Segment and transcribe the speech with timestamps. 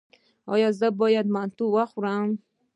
[0.53, 2.29] ایا زه باید منتو وخورم؟